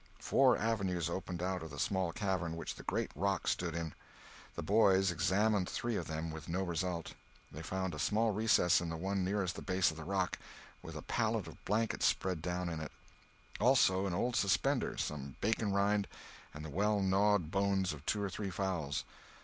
[0.17, 3.93] Four avenues opened out of the small cavern which the great rock stood in.
[4.55, 7.13] The boys examined three of them with no result.
[7.51, 10.39] They found a small recess in the one nearest the base of the rock,
[10.81, 12.91] with a pallet of blankets spread down in it;
[13.59, 16.07] also an old suspender, some bacon rind,
[16.51, 19.03] and the well gnawed bones of two or three fowls.